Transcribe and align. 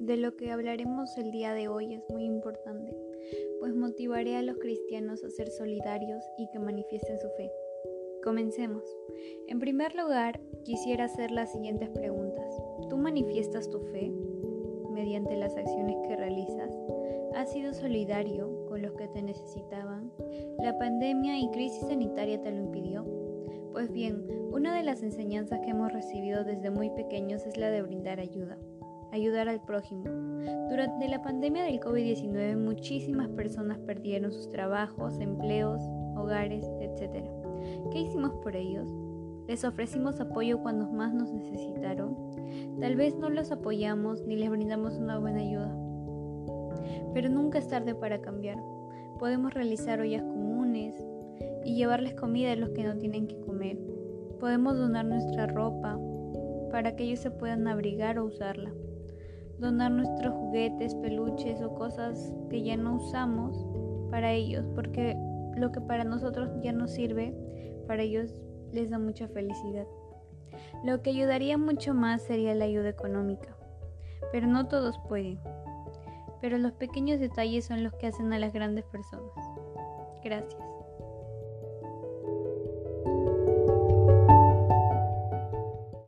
De 0.00 0.16
lo 0.16 0.36
que 0.36 0.50
hablaremos 0.50 1.18
el 1.18 1.30
día 1.30 1.52
de 1.52 1.68
hoy 1.68 1.92
es 1.92 2.02
muy 2.08 2.24
importante, 2.24 2.96
pues 3.60 3.74
motivaré 3.74 4.36
a 4.36 4.42
los 4.42 4.56
cristianos 4.56 5.22
a 5.22 5.28
ser 5.28 5.50
solidarios 5.50 6.24
y 6.38 6.48
que 6.50 6.58
manifiesten 6.58 7.20
su 7.20 7.28
fe. 7.36 7.50
Comencemos. 8.24 8.82
En 9.46 9.58
primer 9.58 9.94
lugar, 9.94 10.40
quisiera 10.64 11.04
hacer 11.04 11.30
las 11.30 11.52
siguientes 11.52 11.90
preguntas. 11.90 12.54
¿Tú 12.88 12.96
manifiestas 12.96 13.68
tu 13.68 13.80
fe 13.80 14.10
mediante 14.90 15.36
las 15.36 15.56
acciones 15.56 15.96
que 16.08 16.16
realizas? 16.16 16.74
¿Has 17.34 17.52
sido 17.52 17.74
solidario 17.74 18.66
con 18.66 18.80
los 18.80 18.94
que 18.94 19.08
te 19.08 19.20
necesitaban? 19.20 20.10
¿La 20.58 20.78
pandemia 20.78 21.38
y 21.38 21.50
crisis 21.50 21.86
sanitaria 21.86 22.40
te 22.40 22.50
lo 22.50 22.56
impidió? 22.56 23.04
Pues 23.72 23.92
bien, 23.92 24.26
una 24.52 24.74
de 24.74 24.82
las 24.82 25.02
enseñanzas 25.02 25.60
que 25.60 25.70
hemos 25.70 25.92
recibido 25.92 26.44
desde 26.44 26.70
muy 26.70 26.88
pequeños 26.90 27.46
es 27.46 27.56
la 27.58 27.70
de 27.70 27.82
brindar 27.82 28.20
ayuda 28.20 28.58
ayudar 29.12 29.48
al 29.48 29.60
prójimo. 29.60 30.04
Durante 30.68 31.08
la 31.08 31.22
pandemia 31.22 31.64
del 31.64 31.80
COVID-19 31.80 32.56
muchísimas 32.56 33.28
personas 33.28 33.78
perdieron 33.78 34.32
sus 34.32 34.48
trabajos, 34.50 35.18
empleos, 35.20 35.80
hogares, 36.16 36.64
etc. 36.80 37.24
¿Qué 37.90 38.00
hicimos 38.00 38.32
por 38.42 38.56
ellos? 38.56 38.88
Les 39.46 39.64
ofrecimos 39.64 40.20
apoyo 40.20 40.62
cuando 40.62 40.90
más 40.90 41.14
nos 41.14 41.32
necesitaron. 41.32 42.16
Tal 42.80 42.96
vez 42.96 43.16
no 43.16 43.30
los 43.30 43.50
apoyamos 43.50 44.26
ni 44.26 44.36
les 44.36 44.50
brindamos 44.50 44.98
una 44.98 45.18
buena 45.18 45.40
ayuda. 45.40 45.74
Pero 47.14 47.30
nunca 47.30 47.58
es 47.58 47.68
tarde 47.68 47.94
para 47.94 48.20
cambiar. 48.20 48.58
Podemos 49.18 49.54
realizar 49.54 50.00
ollas 50.00 50.22
comunes 50.22 50.94
y 51.64 51.74
llevarles 51.76 52.14
comida 52.14 52.52
a 52.52 52.56
los 52.56 52.70
que 52.70 52.84
no 52.84 52.98
tienen 52.98 53.26
que 53.26 53.40
comer. 53.40 53.78
Podemos 54.38 54.76
donar 54.76 55.06
nuestra 55.06 55.46
ropa 55.46 55.98
para 56.70 56.94
que 56.94 57.04
ellos 57.04 57.20
se 57.20 57.30
puedan 57.30 57.66
abrigar 57.66 58.18
o 58.18 58.26
usarla 58.26 58.70
donar 59.58 59.90
nuestros 59.90 60.32
juguetes, 60.34 60.94
peluches 60.96 61.60
o 61.62 61.74
cosas 61.74 62.32
que 62.50 62.62
ya 62.62 62.76
no 62.76 62.96
usamos 62.96 63.66
para 64.10 64.32
ellos, 64.32 64.64
porque 64.74 65.16
lo 65.56 65.72
que 65.72 65.80
para 65.80 66.04
nosotros 66.04 66.50
ya 66.62 66.72
no 66.72 66.88
sirve, 66.88 67.34
para 67.86 68.02
ellos 68.02 68.34
les 68.72 68.90
da 68.90 68.98
mucha 68.98 69.28
felicidad. 69.28 69.86
Lo 70.84 71.02
que 71.02 71.10
ayudaría 71.10 71.58
mucho 71.58 71.94
más 71.94 72.22
sería 72.22 72.54
la 72.54 72.64
ayuda 72.64 72.88
económica, 72.88 73.56
pero 74.32 74.46
no 74.46 74.68
todos 74.68 74.98
pueden. 75.08 75.38
Pero 76.40 76.58
los 76.58 76.72
pequeños 76.72 77.18
detalles 77.18 77.64
son 77.64 77.82
los 77.82 77.92
que 77.94 78.06
hacen 78.06 78.32
a 78.32 78.38
las 78.38 78.52
grandes 78.52 78.84
personas. 78.84 79.32
Gracias. 80.22 80.77